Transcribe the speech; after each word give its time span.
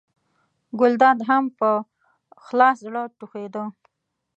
ګلداد 0.79 1.17
هم 1.29 1.43
ښه 1.47 1.55
په 1.57 1.69
خلاص 2.45 2.77
زړه 2.85 3.01
ټوخېده. 3.17 3.63